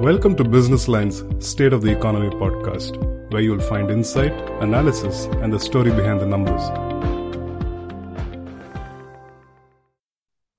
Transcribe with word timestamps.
Welcome 0.00 0.34
to 0.36 0.44
Business 0.44 0.88
Line's 0.88 1.22
State 1.46 1.74
of 1.74 1.82
the 1.82 1.90
Economy 1.92 2.30
podcast, 2.30 2.96
where 3.30 3.42
you'll 3.42 3.60
find 3.60 3.90
insight, 3.90 4.32
analysis, 4.62 5.26
and 5.42 5.52
the 5.52 5.60
story 5.60 5.90
behind 5.90 6.22
the 6.22 6.24
numbers. 6.24 6.62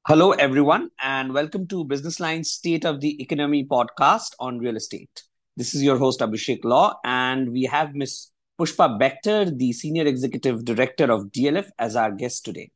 Hello, 0.05 0.33
everyone, 0.33 0.91
and 1.01 1.33
welcome 1.33 1.65
to 1.69 1.83
Business 1.83 2.19
Line's 2.19 2.51
State 2.51 2.85
of 2.85 3.01
the 3.01 3.19
Economy 3.19 3.65
podcast 3.65 4.35
on 4.39 4.59
real 4.59 4.75
estate. 4.75 5.23
This 5.57 5.73
is 5.73 5.81
your 5.81 5.97
host, 5.97 6.19
Abhishek 6.19 6.63
Law, 6.63 6.99
and 7.03 7.51
we 7.51 7.63
have 7.63 7.95
Ms. 7.95 8.27
Pushpa 8.59 8.99
Bector, 8.99 9.57
the 9.57 9.73
Senior 9.73 10.05
Executive 10.05 10.63
Director 10.63 11.11
of 11.11 11.31
DLF, 11.31 11.67
as 11.79 11.95
our 11.95 12.11
guest 12.11 12.45
today. 12.45 12.69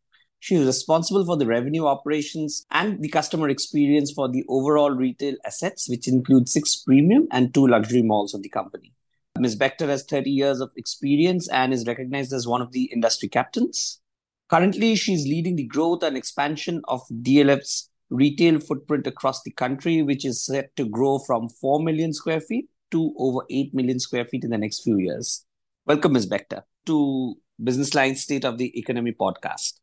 She 0.45 0.53
is 0.53 0.67
responsible 0.67 1.25
for 1.25 1.37
the 1.37 1.47
revenue 1.47 1.87
operations 1.87 2.67
and 2.69 3.01
the 3.01 3.09
customer 3.09 3.49
experience 3.49 4.11
for 4.11 4.29
the 4.29 4.43
overall 4.47 4.91
retail 4.91 5.33
assets, 5.43 5.89
which 5.89 6.07
include 6.07 6.47
six 6.47 6.75
premium 6.75 7.27
and 7.31 7.51
two 7.51 7.65
luxury 7.65 8.03
malls 8.03 8.35
of 8.35 8.43
the 8.43 8.49
company. 8.49 8.93
Ms. 9.39 9.55
Bector 9.55 9.87
has 9.87 10.03
30 10.03 10.29
years 10.29 10.61
of 10.61 10.69
experience 10.77 11.49
and 11.49 11.73
is 11.73 11.87
recognized 11.87 12.31
as 12.31 12.47
one 12.47 12.61
of 12.61 12.73
the 12.73 12.83
industry 12.93 13.27
captains. 13.27 13.99
Currently, 14.47 14.93
she's 14.97 15.25
leading 15.25 15.55
the 15.55 15.65
growth 15.65 16.03
and 16.03 16.15
expansion 16.15 16.83
of 16.87 17.01
DLF's 17.09 17.89
retail 18.11 18.59
footprint 18.59 19.07
across 19.07 19.41
the 19.41 19.51
country, 19.51 20.03
which 20.03 20.25
is 20.25 20.45
set 20.45 20.75
to 20.75 20.87
grow 20.87 21.17
from 21.17 21.49
4 21.49 21.79
million 21.79 22.13
square 22.13 22.39
feet 22.39 22.69
to 22.91 23.15
over 23.17 23.39
8 23.49 23.73
million 23.73 23.99
square 23.99 24.25
feet 24.25 24.43
in 24.43 24.51
the 24.51 24.59
next 24.59 24.83
few 24.83 24.99
years. 24.99 25.43
Welcome, 25.87 26.13
Ms. 26.13 26.27
Bector, 26.27 26.61
to 26.85 27.33
Business 27.63 27.95
Line 27.95 28.15
State 28.15 28.45
of 28.45 28.59
the 28.59 28.77
Economy 28.77 29.15
podcast. 29.19 29.79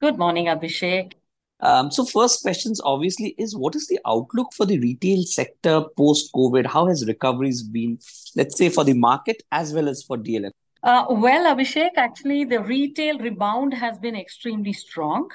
Good 0.00 0.18
morning, 0.18 0.46
Abhishek. 0.46 1.12
Um, 1.60 1.90
so, 1.90 2.04
first 2.04 2.42
questions 2.42 2.80
obviously 2.84 3.34
is 3.38 3.56
what 3.56 3.74
is 3.74 3.86
the 3.86 4.00
outlook 4.06 4.52
for 4.52 4.66
the 4.66 4.78
retail 4.78 5.22
sector 5.22 5.82
post 5.96 6.32
COVID? 6.34 6.66
How 6.66 6.86
has 6.86 7.06
recoveries 7.06 7.62
been, 7.62 7.98
let's 8.36 8.58
say, 8.58 8.68
for 8.68 8.84
the 8.84 8.92
market 8.92 9.42
as 9.52 9.72
well 9.72 9.88
as 9.88 10.02
for 10.02 10.18
DLF? 10.18 10.50
Uh, 10.82 11.06
well, 11.08 11.54
Abhishek, 11.54 11.92
actually, 11.96 12.44
the 12.44 12.60
retail 12.60 13.18
rebound 13.18 13.72
has 13.72 13.98
been 13.98 14.16
extremely 14.16 14.72
strong 14.72 15.30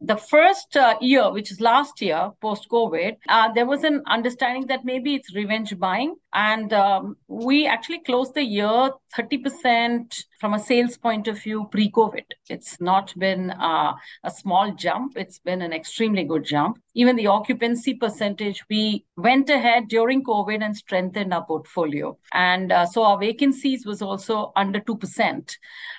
the 0.00 0.16
first 0.16 0.76
uh, 0.76 0.96
year, 1.00 1.30
which 1.32 1.50
is 1.50 1.60
last 1.60 2.00
year, 2.00 2.30
post 2.40 2.68
COVID, 2.70 3.16
uh, 3.28 3.52
there 3.52 3.66
was 3.66 3.84
an 3.84 4.02
understanding 4.06 4.66
that 4.68 4.84
maybe 4.84 5.14
it's 5.14 5.34
revenge 5.34 5.76
buying. 5.78 6.14
And 6.34 6.72
um, 6.74 7.16
we 7.26 7.66
actually 7.66 8.00
closed 8.00 8.34
the 8.34 8.42
year 8.42 8.90
30% 9.16 10.24
from 10.38 10.54
a 10.54 10.58
sales 10.58 10.98
point 10.98 11.26
of 11.26 11.42
view 11.42 11.68
pre 11.70 11.90
COVID. 11.90 12.24
It's 12.50 12.80
not 12.80 13.18
been 13.18 13.50
uh, 13.50 13.94
a 14.24 14.30
small 14.30 14.74
jump, 14.74 15.16
it's 15.16 15.38
been 15.38 15.62
an 15.62 15.72
extremely 15.72 16.24
good 16.24 16.44
jump. 16.44 16.78
Even 16.94 17.16
the 17.16 17.28
occupancy 17.28 17.94
percentage, 17.94 18.62
we 18.68 19.06
went 19.16 19.48
ahead 19.48 19.88
during 19.88 20.22
COVID 20.22 20.62
and 20.62 20.76
strengthened 20.76 21.32
our 21.32 21.46
portfolio. 21.46 22.18
And 22.32 22.72
uh, 22.72 22.84
so 22.86 23.04
our 23.04 23.18
vacancies 23.18 23.86
was 23.86 24.02
also 24.02 24.52
under 24.54 24.80
2%. 24.80 25.56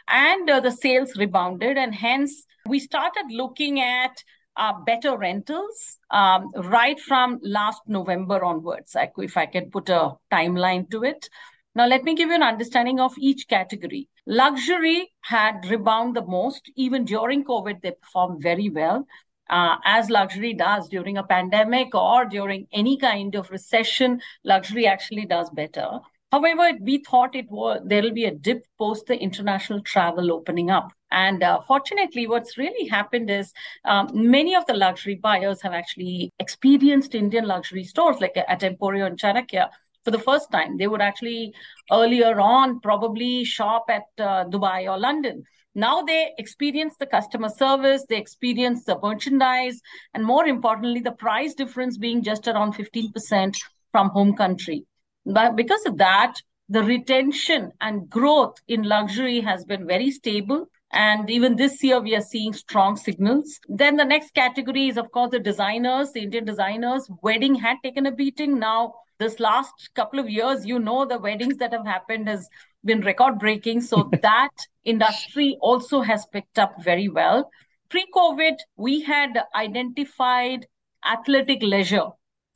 And 0.07 0.49
uh, 0.49 0.59
the 0.59 0.71
sales 0.71 1.17
rebounded, 1.17 1.77
and 1.77 1.93
hence, 1.95 2.45
we 2.67 2.79
started 2.79 3.25
looking 3.31 3.81
at 3.81 4.23
uh, 4.55 4.73
better 4.85 5.17
rentals 5.17 5.97
um, 6.11 6.51
right 6.55 6.99
from 6.99 7.39
last 7.41 7.81
November 7.87 8.43
onwards, 8.43 8.95
like 8.95 9.13
if 9.17 9.37
I 9.37 9.45
can 9.45 9.69
put 9.69 9.89
a 9.89 10.13
timeline 10.31 10.89
to 10.91 11.03
it. 11.03 11.29
Now, 11.75 11.87
let 11.87 12.03
me 12.03 12.15
give 12.15 12.29
you 12.29 12.35
an 12.35 12.43
understanding 12.43 12.99
of 12.99 13.13
each 13.17 13.47
category. 13.47 14.09
Luxury 14.25 15.11
had 15.21 15.65
rebound 15.69 16.15
the 16.15 16.25
most. 16.25 16.71
Even 16.75 17.05
during 17.05 17.43
COVID, 17.45 17.81
they 17.81 17.91
performed 17.91 18.41
very 18.41 18.69
well. 18.69 19.05
Uh, 19.49 19.77
as 19.85 20.09
luxury 20.09 20.53
does 20.53 20.89
during 20.89 21.17
a 21.17 21.23
pandemic 21.23 21.95
or 21.95 22.25
during 22.25 22.67
any 22.71 22.97
kind 22.97 23.33
of 23.35 23.49
recession, 23.49 24.21
luxury 24.43 24.85
actually 24.85 25.25
does 25.25 25.49
better. 25.49 25.99
However, 26.31 26.77
we 26.79 26.99
thought 26.99 27.35
it 27.35 27.49
was 27.49 27.81
there 27.83 28.03
will 28.03 28.13
be 28.13 28.25
a 28.25 28.35
dip 28.35 28.63
post 28.77 29.07
the 29.07 29.17
international 29.17 29.81
travel 29.81 30.31
opening 30.31 30.69
up. 30.69 30.91
And 31.11 31.41
uh, 31.41 31.61
fortunately, 31.61 32.27
what's 32.27 32.57
really 32.57 32.87
happened 32.87 33.31
is 33.31 33.51
um, 33.85 34.09
many 34.13 34.55
of 34.55 34.65
the 34.67 34.75
luxury 34.75 35.15
buyers 35.15 35.61
have 35.63 35.73
actually 35.73 36.31
experienced 36.37 37.15
Indian 37.15 37.47
luxury 37.47 37.83
stores 37.83 38.19
like 38.19 38.37
at 38.37 38.61
Emporio 38.61 39.07
and 39.07 39.17
Chanakya 39.19 39.69
for 40.03 40.11
the 40.11 40.19
first 40.19 40.51
time. 40.51 40.77
They 40.77 40.87
would 40.87 41.01
actually 41.01 41.53
earlier 41.91 42.39
on 42.39 42.79
probably 42.79 43.43
shop 43.43 43.85
at 43.89 44.03
uh, 44.19 44.45
Dubai 44.45 44.87
or 44.87 44.99
London. 44.99 45.43
Now 45.73 46.01
they 46.03 46.31
experience 46.37 46.95
the 46.99 47.07
customer 47.07 47.49
service, 47.49 48.05
they 48.07 48.17
experience 48.17 48.83
the 48.83 48.99
merchandise, 49.01 49.81
and 50.13 50.23
more 50.23 50.45
importantly, 50.45 50.99
the 50.99 51.11
price 51.11 51.55
difference 51.55 51.97
being 51.97 52.21
just 52.21 52.47
around 52.47 52.73
15% 52.73 53.57
from 53.91 54.09
home 54.09 54.35
country. 54.35 54.85
But 55.29 55.55
because 55.55 55.85
of 55.85 55.97
that, 55.97 56.41
the 56.69 56.83
retention 56.83 57.71
and 57.81 58.09
growth 58.09 58.55
in 58.67 58.83
luxury 58.83 59.41
has 59.41 59.63
been 59.63 59.85
very 59.85 60.09
stable. 60.09 60.69
And 60.91 61.29
even 61.29 61.55
this 61.55 61.83
year, 61.83 61.99
we 61.99 62.15
are 62.15 62.21
seeing 62.21 62.51
strong 62.53 62.97
signals. 62.97 63.59
Then 63.67 63.95
the 63.95 64.05
next 64.05 64.33
category 64.33 64.87
is, 64.87 64.97
of 64.97 65.11
course, 65.11 65.29
the 65.29 65.39
designers, 65.39 66.11
the 66.11 66.21
Indian 66.21 66.45
designers. 66.45 67.07
Wedding 67.21 67.53
had 67.53 67.77
taken 67.83 68.07
a 68.07 68.11
beating. 68.11 68.57
Now, 68.57 68.93
this 69.19 69.39
last 69.39 69.91
couple 69.93 70.19
of 70.19 70.29
years, 70.29 70.65
you 70.65 70.79
know, 70.79 71.05
the 71.05 71.19
weddings 71.19 71.57
that 71.57 71.73
have 71.73 71.85
happened 71.85 72.27
has 72.27 72.49
been 72.83 73.01
record 73.01 73.37
breaking. 73.37 73.81
So 73.81 74.09
that 74.23 74.49
industry 74.83 75.57
also 75.61 76.01
has 76.01 76.25
picked 76.25 76.57
up 76.57 76.83
very 76.83 77.07
well. 77.07 77.51
Pre 77.89 78.05
COVID, 78.15 78.57
we 78.77 79.01
had 79.01 79.39
identified 79.55 80.65
athletic 81.05 81.61
leisure, 81.61 82.07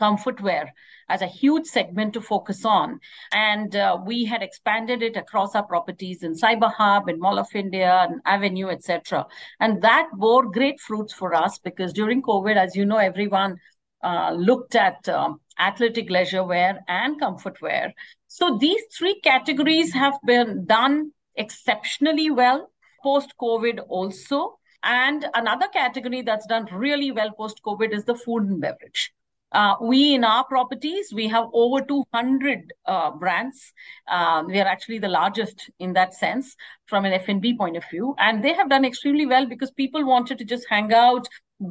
comfort 0.04 0.42
wear 0.42 0.74
as 1.10 1.22
a 1.22 1.34
huge 1.42 1.66
segment 1.66 2.14
to 2.14 2.22
focus 2.22 2.66
on. 2.66 3.00
And 3.32 3.76
uh, 3.76 3.98
we 4.06 4.26
had 4.26 4.42
expanded 4.42 5.02
it 5.02 5.16
across 5.16 5.56
our 5.56 5.66
properties 5.74 6.24
in 6.24 6.34
Cyber 6.34 6.72
Hub, 6.74 7.10
in 7.10 7.20
Mall 7.20 7.40
of 7.40 7.48
India, 7.54 8.08
and 8.10 8.22
Avenue, 8.26 8.70
etc. 8.70 9.26
And 9.60 9.82
that 9.82 10.10
bore 10.14 10.50
great 10.52 10.80
fruits 10.80 11.14
for 11.14 11.34
us 11.34 11.60
because 11.60 11.94
during 11.94 12.22
COVID, 12.22 12.56
as 12.56 12.76
you 12.76 12.86
know, 12.86 12.98
everyone 12.98 13.58
uh, 14.04 14.32
looked 14.34 14.76
at 14.76 15.08
um, 15.08 15.40
athletic 15.60 16.10
leisure 16.10 16.44
wear 16.44 16.80
and 16.88 17.20
comfort 17.20 17.62
wear. 17.62 17.94
So 18.28 18.58
these 18.58 18.82
three 18.98 19.20
categories 19.22 19.94
have 19.94 20.18
been 20.26 20.66
done 20.66 21.12
exceptionally 21.36 22.30
well 22.30 22.72
post 23.02 23.34
COVID 23.40 23.80
also. 23.88 24.60
And 24.84 25.26
another 25.34 25.68
category 25.68 26.22
that's 26.24 26.46
done 26.48 26.68
really 26.74 27.12
well 27.12 27.32
post 27.32 27.62
COVID 27.66 27.94
is 27.94 28.04
the 28.04 28.16
food 28.16 28.44
and 28.44 28.60
beverage. 28.60 29.14
Uh, 29.54 29.76
we 29.82 30.16
in 30.16 30.24
our 30.24 30.44
properties 30.46 31.14
we 31.14 31.28
have 31.28 31.46
over 31.54 31.82
200 31.82 32.74
uh, 32.86 33.12
brands. 33.12 33.74
Um, 34.08 34.48
we 34.48 34.60
are 34.60 34.68
actually 34.68 35.00
the 35.00 35.10
largest 35.10 35.70
in 35.80 35.94
that 35.94 36.14
sense 36.14 36.56
from 36.86 37.06
an 37.06 37.14
f&b 37.14 37.56
point 37.58 37.78
of 37.78 37.84
view. 37.90 38.16
And 38.18 38.44
they 38.44 38.54
have 38.54 38.70
done 38.70 38.86
extremely 38.86 39.26
well 39.26 39.46
because 39.46 39.72
people 39.72 40.06
wanted 40.06 40.38
to 40.40 40.46
just 40.46 40.66
hang 40.70 40.94
out 40.94 41.28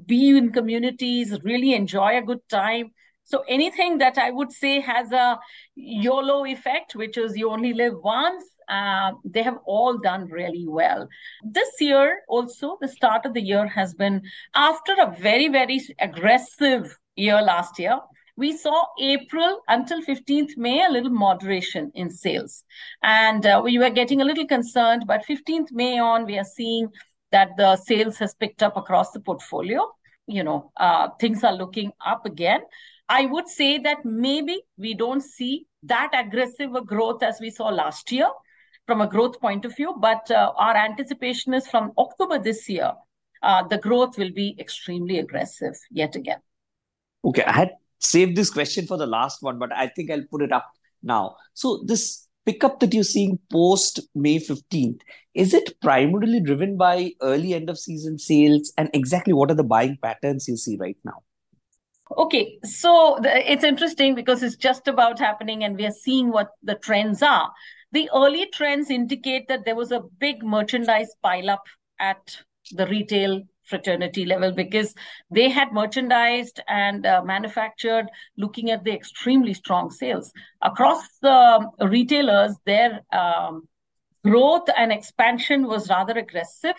be 0.06 0.36
in 0.36 0.52
communities 0.52 1.38
really 1.44 1.74
enjoy 1.74 2.16
a 2.16 2.22
good 2.22 2.40
time. 2.48 2.92
So 3.24 3.44
anything 3.48 3.98
that 3.98 4.18
i 4.18 4.30
would 4.30 4.52
say 4.52 4.80
has 4.80 5.12
a 5.12 5.38
yolo 5.74 6.44
effect 6.44 6.94
which 6.94 7.16
is 7.16 7.36
you 7.36 7.50
only 7.50 7.72
live 7.72 7.94
once 8.02 8.44
uh, 8.68 9.12
they 9.24 9.42
have 9.42 9.58
all 9.66 9.98
done 9.98 10.26
really 10.26 10.66
well. 10.66 11.08
This 11.44 11.68
year, 11.80 12.22
also, 12.28 12.78
the 12.80 12.88
start 12.88 13.26
of 13.26 13.34
the 13.34 13.42
year 13.42 13.66
has 13.66 13.94
been 13.94 14.22
after 14.54 14.94
a 14.98 15.14
very, 15.18 15.48
very 15.48 15.80
aggressive 15.98 16.96
year 17.16 17.40
last 17.42 17.78
year, 17.78 17.98
we 18.36 18.56
saw 18.56 18.86
April 19.00 19.60
until 19.68 20.02
15th 20.02 20.56
May 20.56 20.84
a 20.84 20.90
little 20.90 21.10
moderation 21.10 21.92
in 21.94 22.10
sales. 22.10 22.64
And 23.02 23.44
uh, 23.44 23.60
we 23.62 23.78
were 23.78 23.90
getting 23.90 24.22
a 24.22 24.24
little 24.24 24.46
concerned, 24.46 25.04
but 25.06 25.24
15th 25.28 25.70
May 25.72 25.98
on, 25.98 26.24
we 26.24 26.38
are 26.38 26.44
seeing 26.44 26.88
that 27.30 27.50
the 27.56 27.76
sales 27.76 28.18
has 28.18 28.34
picked 28.34 28.62
up 28.62 28.76
across 28.76 29.10
the 29.10 29.20
portfolio. 29.20 29.86
You 30.26 30.44
know, 30.44 30.72
uh, 30.76 31.08
things 31.20 31.44
are 31.44 31.52
looking 31.52 31.92
up 32.04 32.24
again. 32.24 32.60
I 33.08 33.26
would 33.26 33.48
say 33.48 33.78
that 33.78 34.04
maybe 34.04 34.62
we 34.78 34.94
don't 34.94 35.22
see 35.22 35.66
that 35.82 36.10
aggressive 36.14 36.74
a 36.74 36.82
growth 36.82 37.22
as 37.22 37.38
we 37.40 37.50
saw 37.50 37.68
last 37.68 38.10
year 38.12 38.28
from 38.86 39.00
a 39.00 39.06
growth 39.06 39.40
point 39.40 39.64
of 39.64 39.76
view, 39.76 39.94
but 40.00 40.30
uh, 40.30 40.52
our 40.56 40.76
anticipation 40.76 41.54
is 41.54 41.66
from 41.68 41.92
October 41.98 42.38
this 42.38 42.68
year, 42.68 42.92
uh, 43.42 43.62
the 43.68 43.78
growth 43.78 44.18
will 44.18 44.32
be 44.32 44.56
extremely 44.58 45.18
aggressive 45.18 45.74
yet 45.90 46.16
again. 46.16 46.40
Okay, 47.24 47.44
I 47.44 47.52
had 47.52 47.70
saved 47.98 48.36
this 48.36 48.50
question 48.50 48.86
for 48.86 48.96
the 48.96 49.06
last 49.06 49.42
one, 49.42 49.58
but 49.58 49.72
I 49.72 49.88
think 49.88 50.10
I'll 50.10 50.24
put 50.30 50.42
it 50.42 50.52
up 50.52 50.66
now. 51.02 51.36
So 51.54 51.82
this 51.86 52.26
pickup 52.44 52.80
that 52.80 52.92
you're 52.92 53.04
seeing 53.04 53.38
post 53.50 54.00
May 54.14 54.38
15th, 54.38 55.00
is 55.34 55.54
it 55.54 55.80
primarily 55.80 56.40
driven 56.40 56.76
by 56.76 57.12
early 57.20 57.54
end 57.54 57.70
of 57.70 57.78
season 57.78 58.18
sales? 58.18 58.72
And 58.76 58.90
exactly 58.92 59.32
what 59.32 59.50
are 59.50 59.54
the 59.54 59.64
buying 59.64 59.98
patterns 60.02 60.48
you 60.48 60.56
see 60.56 60.76
right 60.76 60.96
now? 61.04 61.22
Okay, 62.18 62.58
so 62.64 63.18
the, 63.22 63.50
it's 63.50 63.64
interesting 63.64 64.14
because 64.14 64.42
it's 64.42 64.56
just 64.56 64.86
about 64.86 65.18
happening 65.18 65.64
and 65.64 65.76
we 65.76 65.86
are 65.86 65.92
seeing 65.92 66.30
what 66.30 66.50
the 66.62 66.74
trends 66.74 67.22
are. 67.22 67.50
The 67.92 68.10
early 68.14 68.46
trends 68.52 68.90
indicate 68.90 69.48
that 69.48 69.64
there 69.64 69.76
was 69.76 69.92
a 69.92 70.02
big 70.18 70.42
merchandise 70.42 71.14
pileup 71.24 71.60
at 72.00 72.38
the 72.72 72.86
retail 72.86 73.42
fraternity 73.72 74.24
level 74.32 74.52
because 74.52 74.94
they 75.30 75.48
had 75.48 75.72
merchandised 75.72 76.60
and 76.68 77.06
uh, 77.06 77.22
manufactured 77.24 78.06
looking 78.36 78.70
at 78.70 78.84
the 78.84 78.94
extremely 79.00 79.54
strong 79.54 79.90
sales 79.90 80.32
across 80.70 81.02
the 81.22 81.40
retailers 81.96 82.54
their 82.66 83.00
um, 83.12 83.62
growth 84.24 84.68
and 84.76 84.92
expansion 84.92 85.66
was 85.66 85.90
rather 85.96 86.16
aggressive 86.24 86.78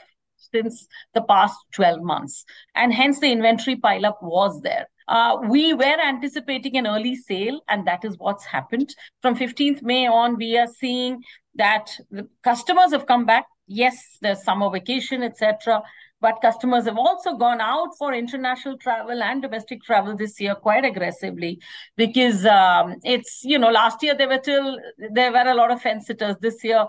since 0.53 0.87
the 1.13 1.23
past 1.33 1.57
12 1.73 2.01
months 2.13 2.45
and 2.75 2.93
hence 2.93 3.19
the 3.19 3.31
inventory 3.31 3.75
pileup 3.75 4.21
was 4.21 4.61
there 4.61 4.87
uh, 5.07 5.37
we 5.49 5.73
were 5.73 5.99
anticipating 6.01 6.77
an 6.77 6.87
early 6.87 7.15
sale, 7.15 7.61
and 7.67 7.85
that 7.87 8.05
is 8.05 8.17
what's 8.17 8.45
happened. 8.45 8.95
From 9.21 9.35
15th 9.35 9.81
May 9.81 10.07
on, 10.07 10.37
we 10.37 10.57
are 10.57 10.67
seeing 10.67 11.21
that 11.55 11.91
the 12.09 12.27
customers 12.43 12.91
have 12.91 13.05
come 13.05 13.25
back. 13.25 13.45
Yes, 13.67 14.17
there's 14.21 14.43
summer 14.43 14.69
vacation, 14.69 15.23
etc. 15.23 15.81
But 16.23 16.41
customers 16.41 16.85
have 16.85 16.97
also 16.97 17.35
gone 17.35 17.59
out 17.59 17.89
for 17.97 18.13
international 18.13 18.77
travel 18.77 19.21
and 19.21 19.41
domestic 19.41 19.83
travel 19.83 20.15
this 20.15 20.39
year 20.39 20.55
quite 20.55 20.85
aggressively 20.85 21.59
because 21.97 22.45
um, 22.45 22.95
it's, 23.03 23.41
you 23.43 23.59
know, 23.59 23.69
last 23.69 24.01
year 24.01 24.15
there 24.15 24.29
were 24.29 24.37
till 24.37 24.79
there 25.11 25.33
were 25.33 25.49
a 25.51 25.53
lot 25.53 25.69
of 25.69 25.81
fence 25.81 26.07
sitters. 26.07 26.37
This 26.39 26.63
year, 26.63 26.85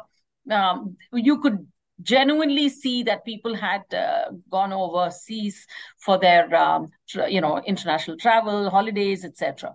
um, 0.50 0.96
you 1.12 1.40
could 1.40 1.66
genuinely 2.02 2.68
see 2.68 3.02
that 3.02 3.24
people 3.24 3.56
had 3.56 3.82
uh, 3.92 4.30
gone 4.50 4.72
overseas 4.72 5.66
for 5.98 6.16
their 6.16 6.54
um, 6.54 6.90
you 7.28 7.40
know 7.40 7.60
international 7.66 8.16
travel 8.16 8.70
holidays 8.70 9.24
etc 9.24 9.74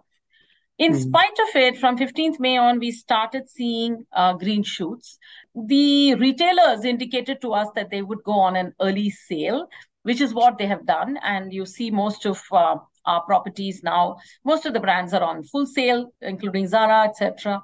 in 0.80 0.94
mm. 0.94 1.02
spite 1.02 1.40
of 1.46 1.56
it 1.56 1.78
from 1.78 1.98
15th 1.98 2.40
may 2.40 2.58
on 2.58 2.80
we 2.80 2.92
started 2.92 3.50
seeing 3.50 4.06
uh, 4.14 4.34
green 4.34 4.64
shoots 4.64 5.20
the 5.54 6.16
retailers 6.16 6.86
indicated 6.86 7.42
to 7.42 7.54
us 7.54 7.68
that 7.76 7.92
they 7.92 8.02
would 8.02 8.24
go 8.24 8.40
on 8.40 8.56
an 8.56 8.74
early 8.82 9.10
sale 9.10 9.68
which 10.04 10.22
is 10.22 10.34
what 10.34 10.58
they 10.58 10.66
have 10.66 10.86
done 10.86 11.18
and 11.24 11.54
you 11.54 11.66
see 11.66 11.92
most 11.92 12.26
of 12.26 12.42
uh, 12.52 12.76
our 13.06 13.22
properties 13.24 13.84
now 13.84 14.18
most 14.44 14.66
of 14.66 14.74
the 14.74 14.80
brands 14.80 15.14
are 15.14 15.24
on 15.24 15.44
full 15.44 15.66
sale 15.66 16.12
including 16.22 16.68
zara 16.68 17.04
etc 17.04 17.62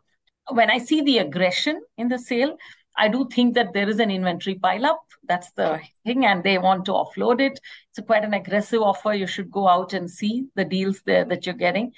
when 0.51 0.69
i 0.69 0.77
see 0.77 1.01
the 1.01 1.17
aggression 1.17 1.81
in 1.97 2.09
the 2.09 2.19
sale 2.19 2.57
I 2.97 3.09
do 3.09 3.27
think 3.29 3.55
that 3.55 3.73
there 3.73 3.89
is 3.89 3.99
an 3.99 4.09
inventory 4.09 4.55
pileup. 4.55 4.99
That's 5.27 5.51
the 5.51 5.81
thing, 6.05 6.25
and 6.25 6.43
they 6.43 6.57
want 6.57 6.85
to 6.85 6.91
offload 6.91 7.41
it. 7.41 7.59
It's 7.89 8.05
quite 8.05 8.23
an 8.23 8.33
aggressive 8.33 8.81
offer. 8.81 9.13
You 9.13 9.27
should 9.27 9.51
go 9.51 9.67
out 9.67 9.93
and 9.93 10.09
see 10.09 10.45
the 10.55 10.63
deals 10.63 11.01
there 11.05 11.25
that 11.25 11.45
you're 11.45 11.55
getting. 11.55 11.91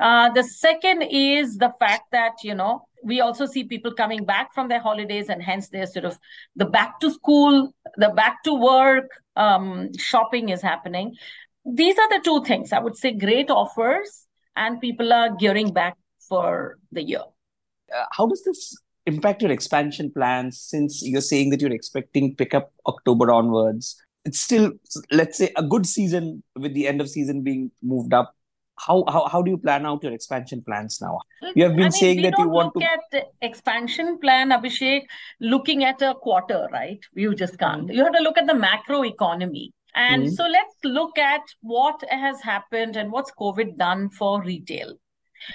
Uh, 0.00 0.28
the 0.30 0.42
second 0.42 1.02
is 1.02 1.56
the 1.58 1.72
fact 1.78 2.10
that 2.12 2.32
you 2.42 2.54
know 2.54 2.82
we 3.04 3.20
also 3.20 3.46
see 3.46 3.64
people 3.64 3.92
coming 3.92 4.24
back 4.24 4.52
from 4.54 4.68
their 4.68 4.80
holidays, 4.80 5.28
and 5.28 5.42
hence 5.42 5.68
there's 5.68 5.92
sort 5.92 6.04
of 6.04 6.18
the 6.56 6.64
back 6.64 6.98
to 7.00 7.10
school, 7.10 7.74
the 7.96 8.08
back 8.10 8.42
to 8.44 8.54
work 8.54 9.08
um, 9.36 9.90
shopping 9.96 10.48
is 10.48 10.62
happening. 10.62 11.14
These 11.64 11.98
are 11.98 12.08
the 12.08 12.20
two 12.24 12.44
things 12.44 12.72
I 12.72 12.80
would 12.80 12.96
say. 12.96 13.12
Great 13.12 13.50
offers, 13.50 14.26
and 14.56 14.80
people 14.80 15.12
are 15.12 15.34
gearing 15.36 15.72
back 15.72 15.96
for 16.28 16.78
the 16.92 17.02
year. 17.02 17.22
Uh, 17.94 18.04
how 18.12 18.26
does 18.26 18.42
this 18.44 18.76
impact 19.06 19.42
your 19.42 19.50
expansion 19.50 20.10
plans 20.10 20.58
since 20.58 21.02
you're 21.04 21.20
saying 21.20 21.50
that 21.50 21.60
you're 21.60 21.72
expecting 21.72 22.34
pickup 22.34 22.72
October 22.86 23.30
onwards? 23.30 23.96
It's 24.24 24.40
still, 24.40 24.72
let's 25.10 25.36
say, 25.36 25.52
a 25.56 25.62
good 25.62 25.86
season 25.86 26.42
with 26.56 26.72
the 26.72 26.88
end 26.88 27.00
of 27.00 27.10
season 27.10 27.42
being 27.42 27.70
moved 27.82 28.14
up. 28.14 28.34
How 28.76 29.04
how, 29.08 29.28
how 29.28 29.42
do 29.42 29.50
you 29.50 29.58
plan 29.58 29.86
out 29.86 30.02
your 30.02 30.12
expansion 30.12 30.62
plans 30.62 31.00
now? 31.00 31.20
You 31.54 31.64
have 31.64 31.72
been 31.72 31.80
I 31.80 31.84
mean, 31.84 31.92
saying 31.92 32.22
that 32.22 32.34
you 32.38 32.48
want 32.48 32.74
look 32.74 32.84
to 32.84 32.90
look 32.90 33.22
at 33.22 33.28
expansion 33.40 34.18
plan, 34.18 34.50
Abhishek, 34.50 35.02
looking 35.40 35.84
at 35.84 36.02
a 36.02 36.14
quarter, 36.14 36.68
right? 36.72 36.98
You 37.14 37.34
just 37.34 37.58
can't. 37.58 37.92
You 37.92 38.04
have 38.04 38.12
to 38.14 38.22
look 38.22 38.36
at 38.36 38.46
the 38.46 38.54
macro 38.54 39.04
economy. 39.04 39.72
And 39.94 40.24
mm-hmm. 40.24 40.34
so 40.34 40.46
let's 40.46 40.74
look 40.82 41.18
at 41.18 41.42
what 41.60 42.02
has 42.08 42.40
happened 42.40 42.96
and 42.96 43.12
what's 43.12 43.30
COVID 43.38 43.76
done 43.78 44.10
for 44.10 44.42
retail. 44.42 44.94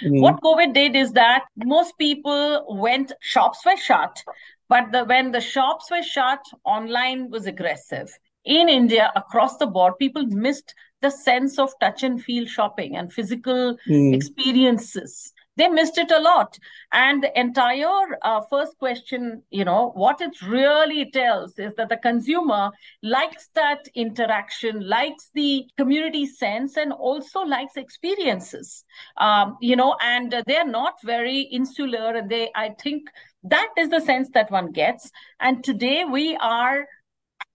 Mm. 0.04 0.21
What 0.21 0.39
COVID 0.42 0.74
did 0.74 0.95
is 0.95 1.12
that 1.13 1.44
most 1.57 1.98
people 1.98 2.66
went, 2.69 3.12
shops 3.21 3.66
were 3.66 3.77
shut, 3.77 4.24
but 4.69 4.92
the, 4.92 5.04
when 5.04 5.31
the 5.31 5.42
shops 5.42 5.89
were 5.92 6.04
shut, 6.04 6.39
online 6.63 7.30
was 7.30 7.48
aggressive. 7.48 8.12
In 8.46 8.70
India, 8.70 9.12
across 9.16 9.58
the 9.58 9.68
board, 9.68 9.94
people 10.00 10.26
missed 10.28 10.74
the 11.02 11.10
sense 11.10 11.60
of 11.60 11.72
touch 11.80 12.04
and 12.04 12.22
feel 12.22 12.46
shopping 12.46 12.96
and 12.96 13.12
physical 13.12 13.78
mm. 13.88 14.14
experiences. 14.14 15.32
They 15.56 15.68
missed 15.68 15.98
it 15.98 16.10
a 16.10 16.20
lot. 16.20 16.58
And 16.94 17.22
the 17.22 17.38
entire 17.38 18.18
uh, 18.22 18.42
first 18.50 18.78
question 18.78 19.44
you 19.50 19.66
know 19.66 19.92
what 19.94 20.22
it 20.22 20.42
really 20.42 21.12
tells 21.12 21.60
is 21.60 21.74
that 21.76 21.90
the 21.90 21.98
consumer 21.98 22.72
likes 23.04 23.50
that 23.56 23.80
interaction 23.94 24.88
likes 24.88 25.30
the 25.34 25.66
community 25.78 26.26
sense 26.28 26.78
and 26.78 26.94
also 26.94 27.42
likes 27.42 27.76
experiences. 27.76 28.86
Um, 29.18 29.58
you 29.60 29.76
know 29.76 29.98
and 30.02 30.34
they're 30.48 30.66
not 30.66 30.96
very 31.04 31.42
insular 31.42 32.16
and 32.16 32.30
they 32.30 32.52
i 32.56 32.70
think 32.82 33.10
that 33.44 33.70
is 33.78 33.90
the 33.90 34.02
sense 34.02 34.30
that 34.34 34.52
one 34.52 34.72
gets. 34.72 35.12
And 35.40 35.64
today 35.64 36.04
we 36.06 36.36
are 36.38 36.86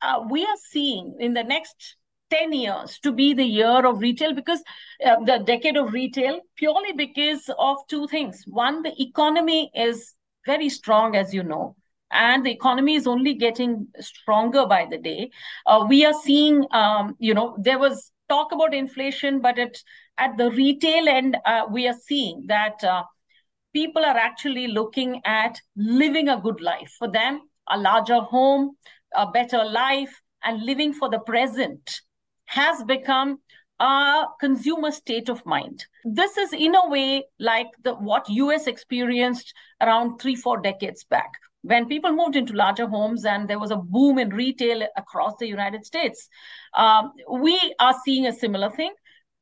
uh, 0.05 0.21
we 0.29 0.45
are 0.45 0.59
seeing 0.71 1.17
in 1.19 1.35
the 1.35 1.43
next 1.43 1.97
10 2.31 2.53
years 2.53 2.99
to 3.01 3.13
be 3.13 3.33
the 3.33 3.45
year 3.45 3.87
of 3.87 4.01
retail 4.01 4.35
because 4.35 4.63
uh, 5.05 5.17
the 5.25 5.39
decade 5.39 5.77
of 5.77 5.93
retail 5.93 6.41
purely 6.57 6.93
because 6.93 7.51
of 7.59 7.77
two 7.89 8.07
things. 8.09 8.45
One 8.47 8.83
the 8.83 8.95
economy 9.01 9.71
is 9.75 10.15
very 10.47 10.69
strong 10.69 11.17
as 11.17 11.33
you 11.33 11.43
know 11.43 11.77
and 12.11 12.45
the 12.45 12.51
economy 12.51 12.95
is 12.95 13.07
only 13.07 13.35
getting 13.35 13.89
stronger 14.01 14.67
by 14.67 14.87
the 14.91 14.99
day. 14.99 15.31
Uh, 15.67 15.87
we 15.89 16.05
are 16.05 16.15
seeing 16.23 16.67
um, 16.73 17.17
you 17.19 17.35
know 17.35 17.57
there 17.59 17.79
was 17.79 18.11
talk 18.29 18.53
about 18.53 18.75
inflation 18.75 19.41
but 19.41 19.59
it, 19.59 19.83
at 20.19 20.37
the 20.37 20.51
retail 20.51 21.09
end 21.09 21.37
uh, 21.45 21.63
we 21.71 21.87
are 21.87 21.97
seeing 22.07 22.45
that 22.49 22.83
uh, 22.85 23.03
people 23.73 24.05
are 24.05 24.17
actually 24.17 24.69
looking 24.69 25.21
at 25.25 25.61
living 25.77 26.29
a 26.29 26.41
good 26.41 26.61
life 26.61 26.95
for 26.99 27.11
them 27.11 27.41
a 27.69 27.79
larger 27.79 28.21
home 28.21 28.77
a 29.15 29.31
better 29.31 29.65
life 29.65 30.21
and 30.43 30.63
living 30.63 30.93
for 30.93 31.09
the 31.09 31.19
present 31.21 32.01
has 32.47 32.83
become 32.85 33.39
a 33.81 34.25
consumer 34.41 34.91
state 34.91 35.29
of 35.29 35.45
mind. 35.47 35.85
This 36.05 36.37
is 36.37 36.53
in 36.53 36.75
a 36.75 36.89
way 36.89 37.25
like 37.39 37.69
the 37.83 37.95
what 37.95 38.29
US 38.29 38.67
experienced 38.67 39.53
around 39.81 40.19
3 40.19 40.37
4 40.37 40.61
decades 40.61 41.05
back 41.05 41.31
when 41.65 41.87
people 41.87 42.13
moved 42.13 42.37
into 42.37 42.53
larger 42.53 42.87
homes 42.87 43.25
and 43.25 43.49
there 43.49 43.59
was 43.59 43.71
a 43.71 43.77
boom 43.77 44.19
in 44.19 44.29
retail 44.29 44.87
across 44.97 45.33
the 45.39 45.49
United 45.49 45.85
States. 45.87 46.29
Um, 46.75 47.13
we 47.31 47.59
are 47.81 47.95
seeing 48.05 48.27
a 48.27 48.33
similar 48.33 48.71
thing. 48.71 48.93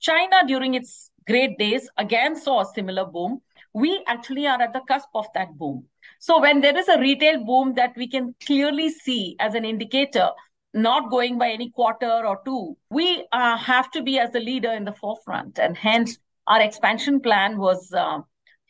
China 0.01 0.37
during 0.47 0.75
its 0.75 1.11
great 1.27 1.59
days 1.59 1.91
again 1.99 2.37
saw 2.37 2.61
a 2.61 2.73
similar 2.75 3.05
boom. 3.05 3.41
We 3.75 4.05
actually 4.07 4.47
are 4.47 4.61
at 4.63 4.73
the 4.73 4.83
cusp 4.89 5.09
of 5.15 5.27
that 5.35 5.59
boom. 5.59 5.87
So 6.19 6.41
when 6.41 6.61
there 6.61 6.77
is 6.77 6.89
a 6.89 6.99
retail 6.99 7.45
boom 7.45 7.75
that 7.75 7.95
we 7.97 8.09
can 8.09 8.35
clearly 8.45 8.91
see 8.91 9.37
as 9.41 9.55
an 9.55 9.65
indicator 9.65 10.31
not 10.75 11.11
going 11.11 11.39
by 11.39 11.51
any 11.51 11.71
quarter 11.71 12.11
or 12.27 12.41
two. 12.45 12.77
We 12.91 13.27
uh, 13.33 13.57
have 13.57 13.91
to 13.93 14.03
be 14.03 14.19
as 14.19 14.31
the 14.31 14.41
leader 14.41 14.73
in 14.73 14.85
the 14.85 14.93
forefront. 14.93 15.59
And 15.59 15.77
hence, 15.77 16.19
our 16.47 16.61
expansion 16.61 17.21
plan 17.21 17.59
was 17.59 17.93
uh, 17.93 18.21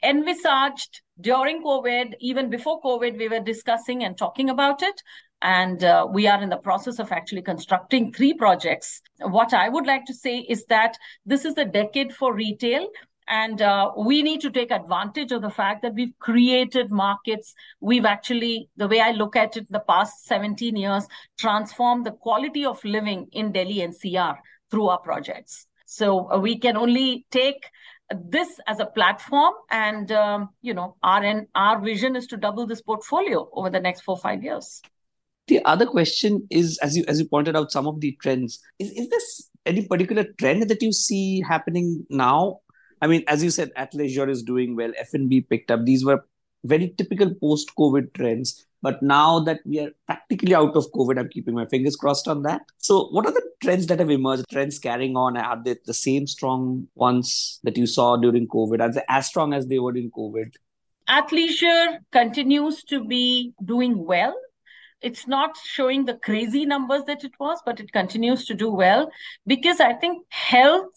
envisaged 0.03 1.03
during 1.21 1.63
COVID. 1.63 2.15
Even 2.21 2.51
before 2.51 2.83
COVID, 2.83 3.19
we 3.19 3.29
were 3.29 3.41
discussing 3.41 4.05
and 4.05 4.19
talking 4.19 4.51
about 4.51 4.83
it. 4.83 5.01
And 5.41 5.83
uh, 5.83 6.07
we 6.09 6.29
are 6.29 6.41
in 6.41 6.51
the 6.51 6.57
process 6.57 6.99
of 6.99 7.11
actually 7.11 7.43
constructing 7.43 8.13
three 8.13 8.33
projects. 8.35 9.01
What 9.21 9.53
I 9.53 9.69
would 9.69 9.87
like 9.87 10.05
to 10.07 10.15
say 10.15 10.39
is 10.39 10.65
that 10.67 10.97
this 11.27 11.45
is 11.45 11.55
the 11.55 11.65
decade 11.65 12.15
for 12.15 12.33
retail 12.33 12.89
and 13.29 13.63
uh, 13.63 13.93
we 13.97 14.23
need 14.23 14.41
to 14.43 14.51
take 14.51 14.71
advantage 14.71 15.33
of 15.33 15.43
the 15.43 15.51
fact 15.51 15.83
that 15.83 15.95
we've 15.95 16.19
created 16.19 16.91
markets. 16.91 17.55
We've 17.81 18.05
actually, 18.05 18.69
the 18.77 18.89
way 18.89 19.01
I 19.01 19.13
look 19.13 19.37
at 19.37 19.57
it, 19.57 19.71
the 19.71 19.81
past 19.81 20.25
17 20.27 20.77
years, 20.77 21.07
transformed 21.39 22.07
the 22.07 22.13
quality 22.13 22.65
of 22.65 22.85
living 22.85 23.29
in 23.33 23.53
Delhi 23.53 23.77
NCR 23.77 24.37
through 24.71 24.89
our 24.89 24.99
projects. 24.99 25.67
So 25.87 26.31
uh, 26.31 26.39
we 26.39 26.59
can 26.59 26.77
only 26.77 27.27
take 27.31 27.67
this 28.15 28.61
as 28.67 28.81
a 28.81 28.87
platform 28.87 29.55
and 29.71 30.13
um, 30.13 30.51
you 30.61 30.75
know 30.75 30.97
our 31.03 31.47
our 31.55 31.81
vision 31.81 32.17
is 32.17 32.27
to 32.27 32.37
double 32.37 32.67
this 32.67 32.83
portfolio 32.83 33.49
over 33.53 33.71
the 33.71 33.81
next 33.81 34.03
four 34.03 34.19
five 34.19 34.43
years 34.43 34.83
the 35.49 35.65
other 35.65 35.87
question 35.87 36.47
is 36.51 36.79
as 36.83 36.97
you 36.97 37.05
as 37.09 37.19
you 37.19 37.27
pointed 37.27 37.57
out 37.57 37.73
some 37.73 37.87
of 37.87 38.01
the 38.01 38.17
trends 38.21 38.61
is, 38.79 38.91
is 38.93 39.09
this 39.09 39.49
any 39.65 39.87
particular 39.87 40.25
trend 40.39 40.69
that 40.69 40.83
you 40.83 40.93
see 40.93 41.43
happening 41.49 42.05
now 42.11 42.59
I 43.03 43.09
mean, 43.09 43.25
as 43.27 43.43
you 43.43 43.51
said, 43.51 43.73
athleisure 43.77 44.31
is 44.31 44.43
doing 44.43 44.77
well. 44.77 44.93
F&B 44.97 45.43
picked 45.43 45.71
up. 45.71 45.85
These 45.85 46.05
were 46.05 46.25
very 46.65 46.95
typical 46.97 47.35
post-COVID 47.35 48.15
trends. 48.15 48.65
But 48.81 49.03
now 49.03 49.41
that 49.41 49.61
we 49.65 49.81
are 49.81 49.91
practically 50.07 50.55
out 50.55 50.75
of 50.75 50.87
COVID, 50.93 51.19
I'm 51.19 51.29
keeping 51.29 51.55
my 51.55 51.67
fingers 51.67 51.97
crossed 51.97 52.29
on 52.29 52.43
that. 52.45 52.63
So, 52.79 53.09
what 53.11 53.27
are 53.27 53.33
the 53.33 53.43
trends 53.63 53.87
that 53.89 53.99
have 53.99 54.11
emerged? 54.11 54.45
Trends 54.51 54.79
carrying 54.79 55.17
on? 55.17 55.37
Are 55.37 55.63
they 55.63 55.77
the 55.85 55.95
same 55.95 56.27
strong 56.27 56.89
ones 56.95 57.61
that 57.65 57.77
you 57.77 57.87
saw 57.87 58.17
during 58.17 58.49
COVID? 58.49 58.81
Are 58.81 58.93
they 58.93 59.03
as 59.09 59.27
strong 59.27 59.53
as 59.53 59.67
they 59.67 59.79
were 59.79 59.97
in 59.97 60.11
COVID? 60.11 60.53
Athleisure 61.09 61.99
continues 62.13 62.83
to 62.85 63.05
be 63.05 63.53
doing 63.65 64.05
well. 64.05 64.35
it's 65.03 65.27
not 65.27 65.57
showing 65.65 66.05
the 66.05 66.15
crazy 66.15 66.65
numbers 66.65 67.03
that 67.07 67.25
it 67.25 67.33
was, 67.39 67.61
but 67.67 67.81
it 67.81 67.93
continues 67.93 68.45
to 68.47 68.55
do 68.55 68.71
well 68.71 69.11
because 69.47 69.81
I 69.81 69.95
think 69.95 70.25
health 70.31 70.91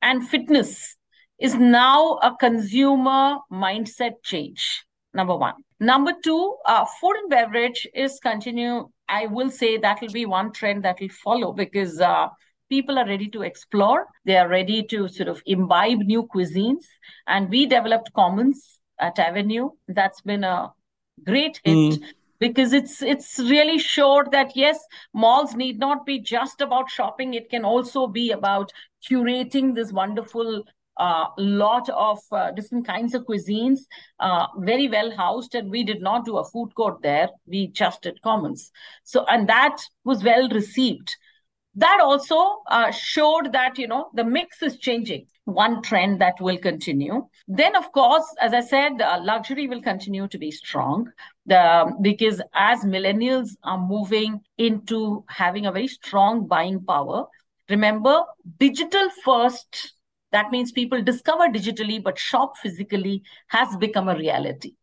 and 0.00 0.26
fitness 0.26 0.96
is 1.44 1.54
now 1.54 2.18
a 2.22 2.34
consumer 2.40 3.36
mindset 3.52 4.12
change. 4.22 4.82
Number 5.12 5.36
one. 5.36 5.52
Number 5.78 6.12
two, 6.24 6.56
uh, 6.64 6.86
food 6.98 7.16
and 7.20 7.28
beverage 7.28 7.86
is 7.94 8.18
continue. 8.18 8.88
I 9.10 9.26
will 9.26 9.50
say 9.50 9.76
that 9.76 10.00
will 10.00 10.10
be 10.12 10.24
one 10.24 10.52
trend 10.52 10.84
that 10.84 11.00
will 11.00 11.10
follow 11.22 11.52
because 11.52 12.00
uh, 12.00 12.28
people 12.70 12.98
are 12.98 13.06
ready 13.06 13.28
to 13.28 13.42
explore. 13.42 14.06
They 14.24 14.38
are 14.38 14.48
ready 14.48 14.84
to 14.84 15.06
sort 15.08 15.28
of 15.28 15.42
imbibe 15.44 15.98
new 15.98 16.26
cuisines. 16.34 16.86
And 17.26 17.50
we 17.50 17.66
developed 17.66 18.14
Commons 18.14 18.80
at 18.98 19.18
Avenue. 19.18 19.68
That's 19.86 20.22
been 20.22 20.44
a 20.44 20.72
great 21.26 21.60
hit. 21.62 22.00
Mm. 22.00 22.04
Because 22.40 22.72
it's 22.72 23.00
it's 23.00 23.38
really 23.38 23.78
showed 23.78 24.32
that 24.32 24.56
yes, 24.56 24.78
malls 25.12 25.54
need 25.54 25.78
not 25.78 26.04
be 26.04 26.18
just 26.20 26.60
about 26.60 26.90
shopping. 26.90 27.34
It 27.34 27.48
can 27.50 27.64
also 27.64 28.06
be 28.06 28.32
about 28.32 28.72
curating 29.08 29.74
this 29.74 29.92
wonderful 29.92 30.64
a 30.98 31.02
uh, 31.02 31.26
lot 31.38 31.88
of 31.88 32.20
uh, 32.30 32.52
different 32.52 32.86
kinds 32.86 33.14
of 33.14 33.26
cuisines, 33.26 33.80
uh, 34.20 34.46
very 34.58 34.88
well 34.88 35.10
housed, 35.16 35.54
and 35.54 35.70
we 35.70 35.82
did 35.82 36.00
not 36.00 36.24
do 36.24 36.36
a 36.36 36.44
food 36.44 36.74
court 36.76 37.02
there. 37.02 37.30
We 37.46 37.66
just 37.68 38.02
did 38.02 38.22
commons. 38.22 38.70
So, 39.02 39.24
and 39.26 39.48
that 39.48 39.76
was 40.04 40.22
well 40.22 40.48
received. 40.48 41.16
That 41.74 41.98
also 42.00 42.62
showed 42.92 43.52
that 43.52 43.78
you 43.78 43.88
know 43.88 44.10
the 44.14 44.22
mix 44.22 44.62
is 44.62 44.78
changing. 44.78 45.26
One 45.46 45.82
trend 45.82 46.20
that 46.20 46.40
will 46.40 46.58
continue. 46.58 47.26
Then, 47.48 47.76
of 47.76 47.92
course, 47.92 48.24
as 48.40 48.54
I 48.54 48.60
said, 48.60 49.02
uh, 49.02 49.20
luxury 49.22 49.66
will 49.66 49.82
continue 49.82 50.26
to 50.28 50.38
be 50.38 50.50
strong. 50.50 51.10
The, 51.44 51.92
because 52.00 52.40
as 52.54 52.80
millennials 52.84 53.50
are 53.62 53.76
moving 53.76 54.40
into 54.56 55.24
having 55.28 55.66
a 55.66 55.72
very 55.72 55.88
strong 55.88 56.46
buying 56.46 56.82
power, 56.82 57.26
remember 57.68 58.22
digital 58.58 59.10
first 59.22 59.93
that 60.34 60.50
means 60.50 60.72
people 60.72 61.00
discover 61.00 61.48
digitally 61.48 62.02
but 62.02 62.18
shop 62.18 62.56
physically 62.58 63.22
has 63.48 63.76
become 63.76 64.08
a 64.08 64.16
reality. 64.16 64.74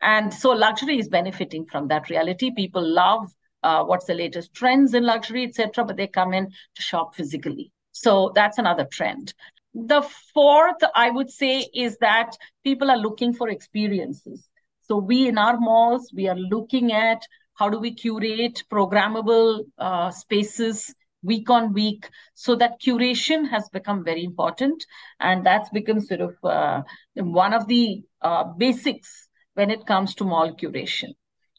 And 0.00 0.32
so 0.32 0.50
luxury 0.50 0.98
is 0.98 1.08
benefiting 1.08 1.64
from 1.66 1.88
that 1.88 2.10
reality. 2.10 2.50
People 2.54 2.86
love 2.86 3.32
uh, 3.62 3.84
what's 3.84 4.04
the 4.04 4.14
latest 4.14 4.52
trends 4.54 4.94
in 4.94 5.04
luxury, 5.04 5.44
etc., 5.44 5.84
but 5.84 5.96
they 5.96 6.06
come 6.06 6.32
in 6.32 6.50
to 6.74 6.82
shop 6.82 7.14
physically. 7.14 7.72
So 7.92 8.30
that's 8.34 8.58
another 8.58 8.86
trend. 8.92 9.34
The 9.74 10.02
fourth, 10.34 10.82
I 10.94 11.10
would 11.10 11.30
say, 11.30 11.66
is 11.74 11.96
that 12.00 12.36
people 12.62 12.90
are 12.90 12.96
looking 12.96 13.32
for 13.32 13.48
experiences. 13.48 14.48
So 14.82 14.98
we 14.98 15.26
in 15.26 15.38
our 15.38 15.58
malls, 15.58 16.12
we 16.14 16.28
are 16.28 16.36
looking 16.36 16.92
at 16.92 17.22
how 17.54 17.68
do 17.68 17.78
we 17.78 17.94
curate 17.94 18.62
programmable 18.70 19.64
uh, 19.78 20.10
spaces 20.10 20.94
week 21.22 21.50
on 21.50 21.72
week 21.72 22.08
so 22.34 22.54
that 22.56 22.80
curation 22.80 23.48
has 23.48 23.68
become 23.70 24.04
very 24.04 24.24
important. 24.24 24.84
And 25.20 25.44
that's 25.44 25.70
become 25.70 26.00
sort 26.00 26.20
of 26.20 26.36
uh, 26.44 26.82
one 27.14 27.52
of 27.54 27.66
the 27.68 28.02
uh, 28.22 28.44
basics 28.44 29.28
when 29.54 29.70
it 29.70 29.86
comes 29.86 30.14
to 30.16 30.24
mall 30.24 30.54
curation. 30.54 31.14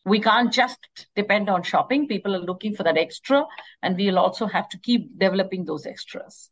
We 0.05 0.19
can't 0.21 0.51
just 0.51 0.79
depend 1.15 1.49
on 1.49 1.63
shopping. 1.63 2.07
People 2.07 2.35
are 2.35 2.39
looking 2.39 2.73
for 2.73 2.83
that 2.83 2.97
extra 2.97 3.43
and 3.83 3.97
we'll 3.97 4.17
also 4.17 4.47
have 4.47 4.69
to 4.69 4.79
keep 4.79 5.19
developing 5.19 5.65
those 5.65 5.85
extras 5.85 6.49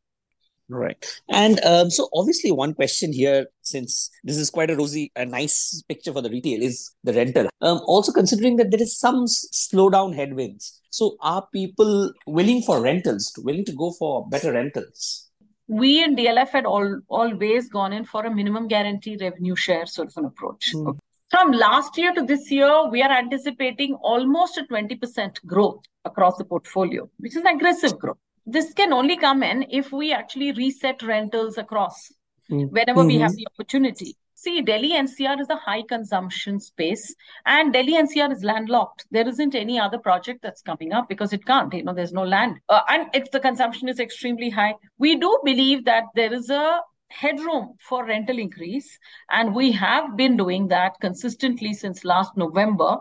Right. 0.69 1.05
And 1.29 1.63
um, 1.63 1.89
so 1.89 2.09
obviously 2.13 2.51
one 2.51 2.74
question 2.74 3.13
here, 3.13 3.47
since 3.62 4.09
this 4.24 4.38
is 4.38 4.50
quite 4.50 4.69
a 4.69 4.75
rosy, 4.75 5.12
a 5.15 5.25
nice 5.25 5.81
picture 5.88 6.12
for 6.12 6.21
the 6.21 6.29
retail 6.29 6.62
is 6.62 6.91
the 7.03 7.13
rental. 7.13 7.50
Um, 7.62 7.81
also 7.86 8.12
considering 8.12 8.57
that 8.57 8.71
there 8.71 8.81
is 8.81 8.97
some 9.00 9.25
slowdown 9.25 10.13
headwinds. 10.13 10.81
So 10.89 11.15
are 11.21 11.47
people 11.53 12.12
willing 12.25 12.62
for 12.63 12.81
rentals, 12.81 13.31
willing 13.38 13.65
to 13.65 13.71
go 13.71 13.91
for 13.97 14.27
better 14.27 14.51
rentals? 14.51 15.29
We 15.69 16.03
in 16.03 16.15
DLF 16.15 16.50
had 16.50 16.65
all, 16.65 17.01
always 17.07 17.69
gone 17.69 17.93
in 17.93 18.05
for 18.05 18.25
a 18.25 18.33
minimum 18.33 18.67
guarantee 18.67 19.17
revenue 19.19 19.55
share 19.55 19.86
sort 19.86 20.09
of 20.09 20.17
an 20.17 20.25
approach. 20.25 20.71
Mm. 20.74 20.97
From 21.29 21.51
last 21.51 21.97
year 21.97 22.13
to 22.13 22.24
this 22.24 22.50
year, 22.50 22.89
we 22.89 23.01
are 23.01 23.12
anticipating 23.12 23.95
almost 23.95 24.57
a 24.57 24.63
20% 24.63 25.45
growth 25.45 25.83
across 26.05 26.38
the 26.38 26.45
portfolio, 26.45 27.09
which 27.17 27.36
is 27.36 27.43
aggressive 27.43 28.00
growth 28.00 28.17
this 28.47 28.73
can 28.73 28.93
only 28.93 29.17
come 29.17 29.43
in 29.43 29.65
if 29.69 29.91
we 29.91 30.13
actually 30.13 30.53
reset 30.53 31.03
rentals 31.03 31.57
across 31.57 32.11
mm. 32.49 32.71
whenever 32.71 33.01
mm-hmm. 33.01 33.07
we 33.07 33.17
have 33.19 33.35
the 33.35 33.45
opportunity. 33.53 34.15
See, 34.35 34.61
Delhi 34.61 34.91
NCR 34.91 35.41
is 35.41 35.49
a 35.49 35.55
high 35.55 35.81
consumption 35.81 36.59
space, 36.59 37.13
and 37.45 37.73
Delhi 37.73 37.93
NCR 37.93 38.31
is 38.31 38.43
landlocked. 38.43 39.07
There 39.09 39.27
isn't 39.27 39.55
any 39.55 39.79
other 39.79 39.97
project 39.97 40.43
that's 40.43 40.61
coming 40.61 40.93
up 40.93 41.09
because 41.09 41.33
it 41.33 41.45
can't. 41.45 41.73
You 41.73 41.83
know, 41.83 41.93
there's 41.93 42.13
no 42.13 42.23
land, 42.23 42.59
uh, 42.69 42.81
and 42.87 43.07
if 43.13 43.31
the 43.31 43.39
consumption 43.39 43.89
is 43.89 43.99
extremely 43.99 44.49
high. 44.49 44.75
We 44.99 45.15
do 45.17 45.39
believe 45.43 45.85
that 45.85 46.03
there 46.15 46.31
is 46.31 46.49
a 46.51 46.81
headroom 47.09 47.73
for 47.79 48.05
rental 48.05 48.37
increase, 48.37 48.99
and 49.31 49.55
we 49.55 49.71
have 49.71 50.15
been 50.15 50.37
doing 50.37 50.67
that 50.67 50.93
consistently 51.01 51.73
since 51.73 52.05
last 52.05 52.37
November 52.37 52.97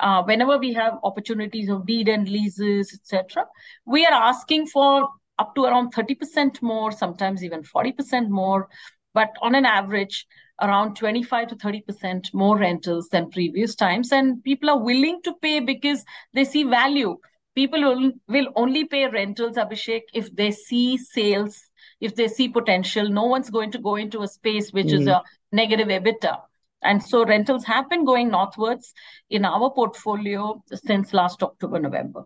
uh, 0.00 0.22
whenever 0.22 0.58
we 0.58 0.72
have 0.74 0.98
opportunities 1.04 1.68
of 1.68 1.86
deed 1.86 2.08
and 2.08 2.28
leases, 2.28 2.92
etc., 2.92 3.44
we 3.86 4.04
are 4.06 4.12
asking 4.12 4.66
for 4.66 5.08
up 5.38 5.54
to 5.54 5.64
around 5.64 5.94
30% 5.94 6.60
more, 6.62 6.92
sometimes 6.92 7.42
even 7.42 7.62
40% 7.62 8.28
more, 8.28 8.68
but 9.14 9.30
on 9.40 9.54
an 9.54 9.64
average, 9.64 10.26
around 10.60 10.96
25 10.96 11.48
to 11.48 11.56
30% 11.56 12.34
more 12.34 12.58
rentals 12.58 13.08
than 13.08 13.30
previous 13.30 13.74
times. 13.74 14.12
And 14.12 14.42
people 14.44 14.68
are 14.70 14.78
willing 14.78 15.20
to 15.24 15.34
pay 15.40 15.60
because 15.60 16.04
they 16.34 16.44
see 16.44 16.64
value. 16.64 17.16
People 17.54 17.80
will, 17.80 18.12
will 18.28 18.48
only 18.54 18.84
pay 18.84 19.08
rentals, 19.08 19.56
Abhishek, 19.56 20.02
if 20.12 20.34
they 20.36 20.50
see 20.50 20.98
sales, 20.98 21.58
if 22.00 22.14
they 22.14 22.28
see 22.28 22.48
potential. 22.48 23.08
No 23.08 23.24
one's 23.24 23.50
going 23.50 23.72
to 23.72 23.78
go 23.78 23.96
into 23.96 24.22
a 24.22 24.28
space 24.28 24.70
which 24.72 24.88
mm. 24.88 25.00
is 25.00 25.06
a 25.06 25.22
negative 25.50 25.88
EBITDA. 25.88 26.38
And 26.82 27.02
so 27.02 27.24
rentals 27.24 27.64
have 27.64 27.88
been 27.90 28.04
going 28.04 28.30
northwards 28.30 28.94
in 29.28 29.44
our 29.44 29.70
portfolio 29.70 30.62
since 30.72 31.12
last 31.12 31.42
October, 31.42 31.78
November. 31.78 32.24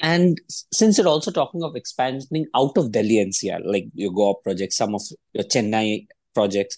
And 0.00 0.40
since 0.72 0.98
you're 0.98 1.08
also 1.08 1.30
talking 1.30 1.62
of 1.62 1.76
expanding 1.76 2.46
out 2.54 2.76
of 2.76 2.92
Delhi 2.92 3.24
NCR, 3.24 3.60
like 3.64 3.86
your 3.94 4.12
Goa 4.12 4.34
projects, 4.42 4.76
some 4.76 4.94
of 4.94 5.02
your 5.32 5.44
Chennai 5.44 6.06
projects, 6.34 6.76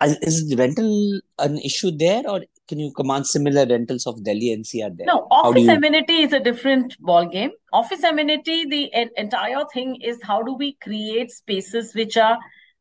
is 0.00 0.48
the 0.48 0.56
rental 0.56 1.20
an 1.38 1.58
issue 1.58 1.90
there, 1.96 2.28
or 2.28 2.42
can 2.66 2.78
you 2.78 2.92
command 2.92 3.26
similar 3.26 3.66
rentals 3.66 4.06
of 4.06 4.24
Delhi 4.24 4.56
NCR 4.56 4.96
there? 4.96 5.06
No, 5.06 5.26
office 5.30 5.62
you... 5.62 5.70
amenity 5.70 6.22
is 6.22 6.32
a 6.32 6.40
different 6.40 6.98
ball 7.00 7.28
game. 7.28 7.50
Office 7.72 8.02
amenity, 8.02 8.64
the 8.64 8.90
entire 9.16 9.64
thing 9.72 10.00
is 10.02 10.18
how 10.22 10.42
do 10.42 10.54
we 10.54 10.72
create 10.82 11.30
spaces 11.30 11.94
which 11.94 12.16
are 12.16 12.38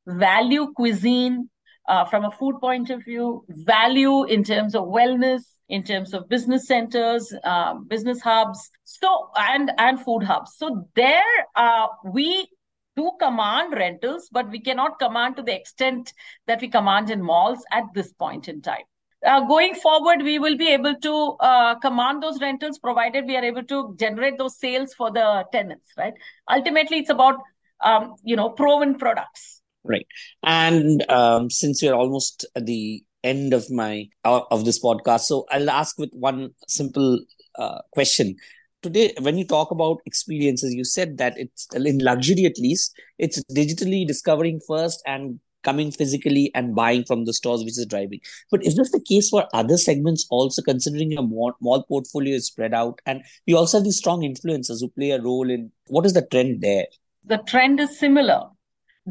value 0.07 0.71
cuisine 0.75 1.49
uh, 1.87 2.05
from 2.05 2.25
a 2.25 2.31
food 2.31 2.59
point 2.59 2.89
of 2.89 3.03
view, 3.03 3.43
value 3.49 4.23
in 4.25 4.43
terms 4.43 4.75
of 4.75 4.85
wellness, 4.85 5.41
in 5.69 5.83
terms 5.83 6.13
of 6.13 6.29
business 6.29 6.67
centers, 6.67 7.33
uh, 7.43 7.73
business 7.75 8.21
hubs, 8.21 8.69
so 8.83 9.29
and 9.35 9.71
and 9.77 9.99
food 10.01 10.23
hubs. 10.23 10.55
So 10.57 10.87
there, 10.95 11.23
uh, 11.55 11.87
we 12.05 12.47
do 12.95 13.11
command 13.19 13.73
rentals, 13.73 14.29
but 14.31 14.49
we 14.49 14.59
cannot 14.59 14.99
command 14.99 15.35
to 15.37 15.41
the 15.41 15.55
extent 15.55 16.13
that 16.47 16.61
we 16.61 16.67
command 16.67 17.09
in 17.09 17.21
malls 17.21 17.65
at 17.71 17.85
this 17.93 18.13
point 18.13 18.47
in 18.47 18.61
time. 18.61 18.83
Uh, 19.25 19.39
going 19.47 19.73
forward, 19.73 20.21
we 20.21 20.37
will 20.37 20.57
be 20.57 20.67
able 20.69 20.95
to 20.95 21.37
uh, 21.39 21.75
command 21.79 22.21
those 22.21 22.41
rentals 22.41 22.77
provided 22.77 23.25
we 23.25 23.37
are 23.37 23.43
able 23.43 23.63
to 23.63 23.95
generate 23.97 24.37
those 24.37 24.59
sales 24.59 24.93
for 24.93 25.11
the 25.11 25.45
tenants, 25.51 25.89
right? 25.97 26.13
Ultimately, 26.51 26.99
it's 26.99 27.09
about 27.09 27.39
um, 27.81 28.15
you 28.23 28.35
know 28.35 28.49
proven 28.49 28.97
products 28.97 29.62
Right. 29.83 30.07
And 30.43 31.09
um, 31.09 31.49
since 31.49 31.81
we're 31.83 31.93
almost 31.93 32.45
at 32.55 32.65
the 32.65 33.03
end 33.23 33.53
of 33.53 33.69
my 33.69 34.07
uh, 34.23 34.41
of 34.49 34.65
this 34.65 34.81
podcast, 34.81 35.21
so 35.21 35.45
I'll 35.51 35.69
ask 35.69 35.97
with 35.97 36.11
one 36.13 36.51
simple 36.67 37.19
uh, 37.55 37.79
question. 37.91 38.35
Today, 38.81 39.13
when 39.19 39.37
you 39.37 39.45
talk 39.45 39.71
about 39.71 40.01
experiences, 40.05 40.73
you 40.73 40.83
said 40.83 41.17
that 41.17 41.37
it's 41.37 41.67
in 41.73 41.99
luxury 41.99 42.45
at 42.45 42.57
least, 42.57 42.97
it's 43.17 43.41
digitally 43.53 44.05
discovering 44.05 44.59
first 44.67 45.01
and 45.05 45.39
coming 45.63 45.91
physically 45.91 46.51
and 46.53 46.75
buying 46.75 47.03
from 47.05 47.25
the 47.25 47.33
stores, 47.33 47.61
which 47.61 47.77
is 47.77 47.85
driving. 47.85 48.19
But 48.51 48.63
is 48.63 48.75
this 48.75 48.91
the 48.91 48.99
case 48.99 49.29
for 49.29 49.47
other 49.53 49.77
segments 49.77 50.27
also, 50.29 50.61
considering 50.61 51.11
your 51.11 51.23
mall, 51.23 51.53
mall 51.61 51.83
portfolio 51.83 52.35
is 52.35 52.47
spread 52.47 52.73
out? 52.73 52.99
And 53.05 53.23
we 53.47 53.53
also 53.53 53.77
have 53.77 53.85
these 53.85 53.97
strong 53.97 54.21
influencers 54.21 54.81
who 54.81 54.89
play 54.89 55.11
a 55.11 55.21
role 55.21 55.49
in 55.49 55.71
what 55.87 56.05
is 56.05 56.13
the 56.13 56.25
trend 56.29 56.61
there? 56.61 56.85
The 57.25 57.37
trend 57.37 57.79
is 57.79 57.97
similar 57.97 58.49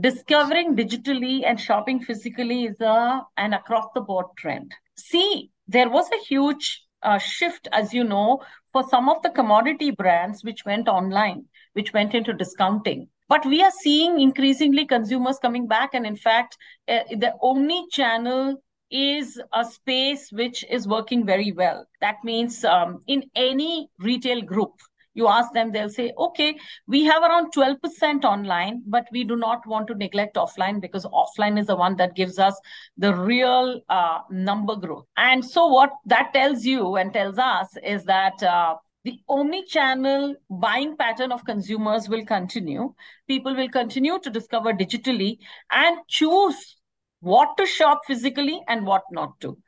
discovering 0.01 0.75
digitally 0.75 1.43
and 1.45 1.61
shopping 1.61 2.01
physically 2.01 2.65
is 2.65 2.81
a 2.81 3.23
an 3.37 3.53
across 3.53 3.87
the 3.95 4.01
board 4.01 4.27
trend 4.39 4.73
see 4.97 5.51
there 5.69 5.91
was 5.91 6.09
a 6.13 6.25
huge 6.25 6.85
uh, 7.03 7.19
shift 7.19 7.69
as 7.73 7.93
you 7.93 8.05
know 8.05 8.41
for 8.73 8.83
some 8.89 9.09
of 9.09 9.21
the 9.23 9.31
commodity 9.31 9.91
brands 9.91 10.43
which 10.43 10.65
went 10.65 10.89
online 10.89 11.45
which 11.75 11.93
went 11.93 12.15
into 12.15 12.33
discounting 12.33 13.07
but 13.29 13.45
we 13.45 13.63
are 13.63 13.73
seeing 13.83 14.21
increasingly 14.21 14.87
consumers 14.87 15.39
coming 15.39 15.67
back 15.67 15.95
and 15.95 16.07
in 16.07 16.17
fact 16.17 16.57
uh, 16.89 17.01
the 17.11 17.35
omni 17.43 17.87
channel 17.91 18.57
is 18.93 19.41
a 19.55 19.65
space 19.65 20.31
which 20.31 20.65
is 20.71 20.87
working 20.87 21.25
very 21.25 21.51
well. 21.51 21.87
That 22.01 22.17
means 22.23 22.63
um, 22.65 23.03
in 23.07 23.25
any 23.35 23.89
retail 23.99 24.43
group, 24.43 24.73
you 25.15 25.29
ask 25.29 25.53
them, 25.53 25.73
they'll 25.73 25.89
say, 25.89 26.13
okay, 26.17 26.57
we 26.87 27.05
have 27.05 27.23
around 27.23 27.53
12% 27.55 28.25
online, 28.25 28.83
but 28.87 29.07
we 29.13 29.25
do 29.25 29.37
not 29.37 29.67
want 29.67 29.87
to 29.89 29.95
neglect 29.95 30.37
offline 30.37 30.81
because 30.81 31.07
offline 31.07 31.59
is 31.59 31.67
the 31.67 31.77
one 31.77 31.97
that 31.97 32.15
gives 32.15 32.39
us 32.39 32.59
the 32.97 33.15
real 33.15 33.81
uh, 33.89 34.19
number 34.31 34.77
growth. 34.77 35.05
And 35.17 35.45
so, 35.45 35.67
what 35.67 35.91
that 36.07 36.33
tells 36.33 36.65
you 36.65 36.97
and 36.97 37.13
tells 37.13 37.39
us 37.39 37.69
is 37.85 38.05
that. 38.05 38.43
Uh, 38.43 38.77
the 39.05 39.19
omni-channel 39.29 40.37
buying 40.49 40.97
pattern 40.97 41.33
of 41.33 41.45
consumers 41.45 42.09
will 42.09 42.25
continue. 42.25 42.95
People 43.27 43.57
will 43.57 43.69
continue 43.69 44.17
to 44.21 44.31
discover 44.31 44.73
digitally 44.73 45.39
and 45.73 45.99
choose 46.07 46.77
what 47.19 47.57
to 47.57 47.67
shop 47.67 48.03
physically 48.07 48.61
and 48.69 48.87
what 48.87 49.03
not 49.11 49.41
to. 49.41 49.59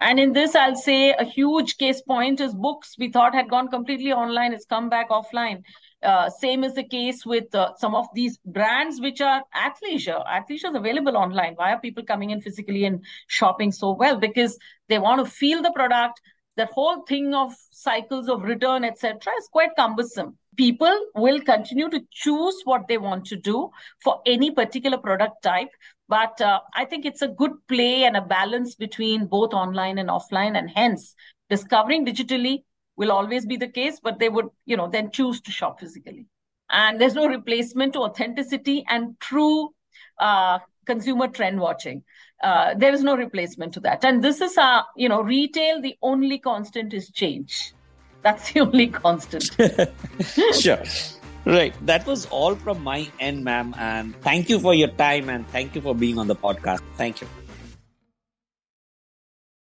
And 0.00 0.18
in 0.18 0.32
this, 0.32 0.54
I'll 0.54 0.76
say 0.76 1.12
a 1.12 1.24
huge 1.24 1.78
case 1.78 2.02
point 2.02 2.40
is 2.40 2.54
books 2.54 2.96
we 2.98 3.10
thought 3.10 3.34
had 3.34 3.48
gone 3.48 3.68
completely 3.68 4.12
online, 4.12 4.52
it's 4.52 4.66
come 4.66 4.88
back 4.88 5.10
offline. 5.10 5.62
Uh, 6.02 6.28
same 6.28 6.64
is 6.64 6.74
the 6.74 6.84
case 6.84 7.24
with 7.24 7.54
uh, 7.54 7.72
some 7.76 7.94
of 7.94 8.06
these 8.14 8.38
brands 8.44 9.00
which 9.00 9.20
are 9.20 9.42
athleisure. 9.56 10.22
Athleisure 10.26 10.68
is 10.68 10.74
available 10.74 11.16
online. 11.16 11.54
Why 11.54 11.72
are 11.72 11.80
people 11.80 12.04
coming 12.04 12.30
in 12.30 12.42
physically 12.42 12.84
and 12.84 13.04
shopping 13.28 13.72
so 13.72 13.92
well? 13.92 14.18
Because 14.18 14.58
they 14.88 14.98
want 14.98 15.24
to 15.24 15.30
feel 15.30 15.62
the 15.62 15.72
product. 15.72 16.20
That 16.56 16.70
whole 16.70 17.02
thing 17.02 17.34
of 17.34 17.52
cycles 17.72 18.28
of 18.28 18.42
return, 18.42 18.84
etc., 18.84 19.32
is 19.38 19.48
quite 19.50 19.70
cumbersome. 19.76 20.38
People 20.56 21.06
will 21.16 21.40
continue 21.40 21.88
to 21.90 22.00
choose 22.12 22.54
what 22.62 22.86
they 22.86 22.96
want 22.96 23.24
to 23.26 23.36
do 23.36 23.70
for 24.04 24.20
any 24.24 24.52
particular 24.52 24.98
product 24.98 25.42
type 25.42 25.70
but 26.08 26.40
uh, 26.40 26.60
I 26.74 26.84
think 26.84 27.06
it's 27.06 27.22
a 27.22 27.28
good 27.28 27.52
play 27.68 28.04
and 28.04 28.16
a 28.16 28.20
balance 28.20 28.74
between 28.74 29.26
both 29.26 29.54
online 29.54 29.98
and 29.98 30.08
offline. 30.08 30.56
And 30.56 30.70
hence, 30.70 31.14
discovering 31.48 32.04
digitally 32.04 32.64
will 32.96 33.10
always 33.10 33.46
be 33.46 33.56
the 33.56 33.68
case, 33.68 34.00
but 34.02 34.18
they 34.18 34.28
would, 34.28 34.48
you 34.66 34.76
know, 34.76 34.88
then 34.88 35.10
choose 35.10 35.40
to 35.42 35.50
shop 35.50 35.80
physically. 35.80 36.26
And 36.70 37.00
there's 37.00 37.14
no 37.14 37.26
replacement 37.26 37.94
to 37.94 38.00
authenticity 38.00 38.84
and 38.88 39.18
true 39.20 39.70
uh, 40.18 40.58
consumer 40.86 41.28
trend 41.28 41.60
watching. 41.60 42.02
Uh, 42.42 42.74
there 42.74 42.92
is 42.92 43.02
no 43.02 43.16
replacement 43.16 43.72
to 43.74 43.80
that. 43.80 44.04
And 44.04 44.22
this 44.22 44.40
is, 44.40 44.58
uh, 44.58 44.82
you 44.96 45.08
know, 45.08 45.22
retail, 45.22 45.80
the 45.80 45.96
only 46.02 46.38
constant 46.38 46.92
is 46.92 47.10
change. 47.10 47.72
That's 48.22 48.52
the 48.52 48.60
only 48.60 48.88
constant. 48.88 49.44
sure. 50.60 50.82
Right. 51.46 51.74
That 51.86 52.06
was 52.06 52.26
all 52.26 52.54
from 52.54 52.82
my 52.82 53.08
end, 53.20 53.44
ma'am. 53.44 53.74
And 53.78 54.16
thank 54.22 54.48
you 54.48 54.58
for 54.58 54.74
your 54.74 54.88
time 54.88 55.28
and 55.28 55.46
thank 55.48 55.74
you 55.74 55.80
for 55.82 55.94
being 55.94 56.18
on 56.18 56.26
the 56.26 56.36
podcast. 56.36 56.80
Thank 56.96 57.20
you. 57.20 57.28